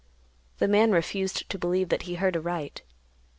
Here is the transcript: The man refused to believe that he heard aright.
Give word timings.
The 0.57 0.67
man 0.67 0.89
refused 0.91 1.47
to 1.51 1.59
believe 1.59 1.89
that 1.89 2.01
he 2.09 2.15
heard 2.15 2.35
aright. 2.35 2.81